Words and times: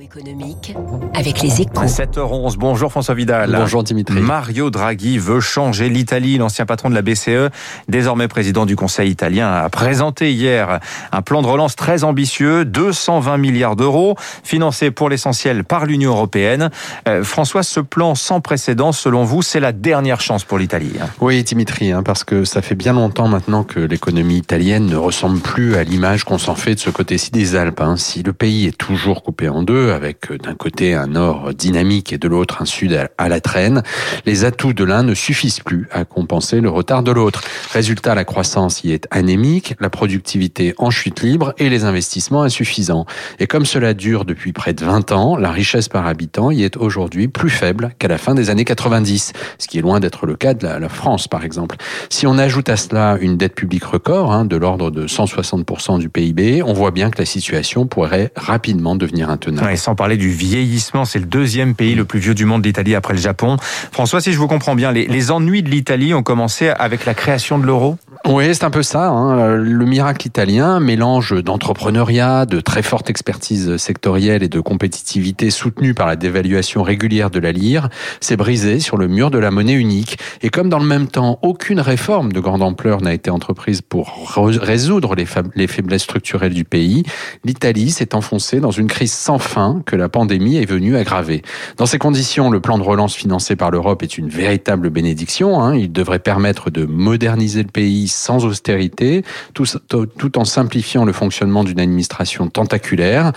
Économique 0.00 0.74
avec 1.14 1.40
les 1.42 1.60
échos. 1.62 1.84
7h11, 1.84 2.56
bonjour 2.58 2.90
François 2.90 3.14
Vidal. 3.14 3.54
Bonjour 3.56 3.82
Dimitri. 3.82 4.20
Mario 4.20 4.70
Draghi 4.70 5.18
veut 5.18 5.40
changer 5.40 5.88
l'Italie. 5.88 6.38
L'ancien 6.38 6.64
patron 6.66 6.90
de 6.90 6.94
la 6.94 7.02
BCE, 7.02 7.50
désormais 7.88 8.28
président 8.28 8.66
du 8.66 8.76
Conseil 8.76 9.10
italien, 9.10 9.50
a 9.50 9.68
présenté 9.68 10.32
hier 10.32 10.80
un 11.12 11.22
plan 11.22 11.42
de 11.42 11.46
relance 11.46 11.76
très 11.76 12.04
ambitieux, 12.04 12.64
220 12.64 13.36
milliards 13.38 13.76
d'euros, 13.76 14.16
financé 14.42 14.90
pour 14.90 15.08
l'essentiel 15.08 15.64
par 15.64 15.86
l'Union 15.86 16.12
européenne. 16.12 16.70
Euh, 17.08 17.22
François, 17.24 17.62
ce 17.62 17.80
plan 17.80 18.14
sans 18.14 18.40
précédent, 18.40 18.92
selon 18.92 19.24
vous, 19.24 19.42
c'est 19.42 19.60
la 19.60 19.72
dernière 19.72 20.20
chance 20.20 20.44
pour 20.44 20.58
l'Italie. 20.58 20.92
hein? 21.00 21.06
Oui 21.20 21.42
Dimitri, 21.42 21.92
hein, 21.92 22.02
parce 22.02 22.24
que 22.24 22.44
ça 22.44 22.62
fait 22.62 22.74
bien 22.74 22.92
longtemps 22.92 23.28
maintenant 23.28 23.64
que 23.64 23.80
l'économie 23.80 24.36
italienne 24.38 24.86
ne 24.86 24.96
ressemble 24.96 25.40
plus 25.40 25.76
à 25.76 25.84
l'image 25.84 26.24
qu'on 26.24 26.38
s'en 26.38 26.54
fait 26.54 26.74
de 26.74 26.80
ce 26.80 26.90
côté-ci 26.90 27.30
des 27.30 27.54
Alpes. 27.56 27.80
hein. 27.80 27.96
Si 27.96 28.22
le 28.22 28.32
pays 28.32 28.66
est 28.66 28.76
toujours 28.78 29.22
coupé 29.22 29.48
en 29.48 29.62
deux, 29.62 29.69
avec 29.70 30.30
euh, 30.30 30.38
d'un 30.38 30.54
côté 30.54 30.94
un 30.94 31.06
nord 31.06 31.54
dynamique 31.54 32.12
et 32.12 32.18
de 32.18 32.28
l'autre 32.28 32.62
un 32.62 32.64
sud 32.64 32.92
à- 33.18 33.28
la 33.28 33.40
traîne, 33.40 33.82
les 34.26 34.44
atouts 34.44 34.72
de 34.72 34.82
l'un 34.82 35.02
ne 35.04 35.14
suffisent 35.14 35.60
plus 35.60 35.86
à 35.92 36.04
compenser 36.04 36.60
le 36.60 36.68
retard 36.68 37.02
de 37.04 37.12
l'autre. 37.12 37.42
Résultat, 37.72 38.14
la 38.16 38.24
croissance 38.24 38.82
y 38.82 38.90
est 38.92 39.06
anémique, 39.12 39.74
la 39.78 39.88
productivité 39.90 40.74
en 40.78 40.90
chute 40.90 41.22
libre 41.22 41.54
et 41.58 41.68
les 41.70 41.84
investissements 41.84 42.42
insuffisants. 42.42 43.06
Et 43.38 43.46
comme 43.46 43.64
cela 43.64 43.94
dure 43.94 44.24
depuis 44.24 44.52
près 44.52 44.72
de 44.72 44.84
20 44.84 45.12
ans, 45.12 45.36
la 45.36 45.50
richesse 45.52 45.88
par 45.88 46.06
habitant 46.06 46.50
y 46.50 46.64
est 46.64 46.76
aujourd'hui 46.76 47.28
plus 47.28 47.50
faible 47.50 47.90
qu'à 47.98 48.08
la 48.08 48.18
fin 48.18 48.34
des 48.34 48.50
années 48.50 48.64
90, 48.64 49.32
ce 49.58 49.66
qui 49.68 49.78
est 49.78 49.82
loin 49.82 50.00
d'être 50.00 50.26
le 50.26 50.34
cas 50.34 50.54
de 50.54 50.66
la 50.66 50.88
France, 50.88 51.28
par 51.28 51.44
exemple. 51.44 51.76
Si 52.08 52.26
on 52.26 52.36
ajoute 52.38 52.68
à 52.68 52.76
cela 52.76 53.16
une 53.20 53.36
dette 53.36 53.54
publique 53.54 53.84
record, 53.84 54.32
hein, 54.32 54.44
de 54.44 54.56
l'ordre 54.56 54.90
de 54.90 55.06
160% 55.06 55.98
du 55.98 56.08
PIB, 56.08 56.62
on 56.64 56.72
voit 56.72 56.90
bien 56.90 57.10
que 57.10 57.18
la 57.18 57.26
situation 57.26 57.86
pourrait 57.86 58.32
rapidement 58.34 58.96
devenir 58.96 59.30
intenable. 59.30 59.59
Ouais, 59.62 59.76
sans 59.76 59.94
parler 59.94 60.16
du 60.16 60.30
vieillissement, 60.30 61.04
c'est 61.04 61.18
le 61.18 61.26
deuxième 61.26 61.74
pays 61.74 61.94
le 61.94 62.04
plus 62.04 62.18
vieux 62.18 62.34
du 62.34 62.46
monde, 62.46 62.64
l'Italie, 62.64 62.94
après 62.94 63.14
le 63.14 63.20
Japon. 63.20 63.56
François, 63.92 64.20
si 64.20 64.32
je 64.32 64.38
vous 64.38 64.48
comprends 64.48 64.74
bien, 64.74 64.90
les 64.90 65.30
ennuis 65.30 65.62
de 65.62 65.68
l'Italie 65.68 66.14
ont 66.14 66.22
commencé 66.22 66.68
avec 66.68 67.04
la 67.04 67.14
création 67.14 67.58
de 67.58 67.66
l'euro? 67.66 67.98
Oui, 68.26 68.54
c'est 68.54 68.64
un 68.64 68.70
peu 68.70 68.82
ça. 68.82 69.08
hein. 69.08 69.56
Le 69.56 69.84
miracle 69.86 70.26
italien, 70.26 70.78
mélange 70.78 71.42
d'entrepreneuriat, 71.42 72.44
de 72.44 72.60
très 72.60 72.82
forte 72.82 73.08
expertise 73.08 73.78
sectorielle 73.78 74.42
et 74.42 74.48
de 74.48 74.60
compétitivité 74.60 75.48
soutenue 75.50 75.94
par 75.94 76.06
la 76.06 76.16
dévaluation 76.16 76.82
régulière 76.82 77.30
de 77.30 77.40
la 77.40 77.50
lire, 77.50 77.88
s'est 78.20 78.36
brisé 78.36 78.78
sur 78.78 78.98
le 78.98 79.08
mur 79.08 79.30
de 79.30 79.38
la 79.38 79.50
monnaie 79.50 79.72
unique. 79.72 80.18
Et 80.42 80.50
comme 80.50 80.68
dans 80.68 80.78
le 80.78 80.86
même 80.86 81.08
temps, 81.08 81.38
aucune 81.40 81.80
réforme 81.80 82.30
de 82.30 82.40
grande 82.40 82.62
ampleur 82.62 83.00
n'a 83.00 83.14
été 83.14 83.30
entreprise 83.30 83.80
pour 83.80 84.28
re- 84.36 84.58
résoudre 84.58 85.14
les 85.14 85.66
faiblesses 85.66 86.02
structurelles 86.02 86.54
du 86.54 86.64
pays, 86.64 87.04
l'Italie 87.44 87.90
s'est 87.90 88.14
enfoncée 88.14 88.60
dans 88.60 88.70
une 88.70 88.86
crise 88.88 89.12
sans 89.14 89.38
fin 89.38 89.82
que 89.86 89.96
la 89.96 90.10
pandémie 90.10 90.58
est 90.58 90.70
venue 90.70 90.94
aggraver. 90.94 91.40
Dans 91.78 91.86
ces 91.86 91.98
conditions, 91.98 92.50
le 92.50 92.60
plan 92.60 92.76
de 92.76 92.82
relance 92.84 93.14
financé 93.14 93.56
par 93.56 93.70
l'Europe 93.70 94.02
est 94.02 94.18
une 94.18 94.28
véritable 94.28 94.90
bénédiction. 94.90 95.62
hein. 95.62 95.74
Il 95.74 95.90
devrait 95.90 96.18
permettre 96.18 96.68
de 96.70 96.84
moderniser 96.84 97.62
le 97.62 97.70
pays 97.70 98.08
sans 98.10 98.44
austérité, 98.44 99.24
tout, 99.54 100.38
en 100.38 100.44
simplifiant 100.44 101.04
le 101.04 101.12
fonctionnement 101.12 101.64
d'une 101.64 101.80
administration 101.80 102.48
tentaculaire. 102.48 103.32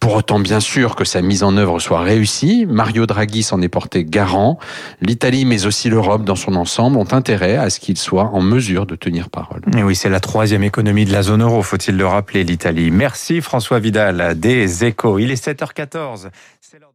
Pour 0.00 0.14
autant, 0.14 0.38
bien 0.40 0.60
sûr, 0.60 0.96
que 0.96 1.04
sa 1.04 1.22
mise 1.22 1.42
en 1.42 1.56
œuvre 1.56 1.78
soit 1.80 2.00
réussie. 2.00 2.66
Mario 2.68 3.06
Draghi 3.06 3.42
s'en 3.42 3.60
est 3.62 3.68
porté 3.68 4.04
garant. 4.04 4.58
L'Italie, 5.00 5.44
mais 5.44 5.66
aussi 5.66 5.88
l'Europe 5.90 6.24
dans 6.24 6.36
son 6.36 6.54
ensemble, 6.54 6.96
ont 6.96 7.12
intérêt 7.12 7.56
à 7.56 7.70
ce 7.70 7.80
qu'il 7.80 7.96
soit 7.98 8.30
en 8.32 8.40
mesure 8.40 8.86
de 8.86 8.94
tenir 8.96 9.30
parole. 9.30 9.60
Et 9.76 9.82
oui, 9.82 9.94
c'est 9.96 10.08
la 10.08 10.20
troisième 10.20 10.62
économie 10.62 11.04
de 11.04 11.12
la 11.12 11.22
zone 11.22 11.42
euro, 11.42 11.62
faut-il 11.62 11.96
le 11.96 12.06
rappeler, 12.06 12.44
l'Italie. 12.44 12.90
Merci 12.90 13.40
François 13.40 13.78
Vidal 13.78 14.38
des 14.38 14.84
Échos. 14.84 15.18
Il 15.18 15.30
est 15.30 15.42
7h14. 15.42 16.28
C'est 16.60 16.78
l'heure 16.78 16.90
de- 16.90 16.94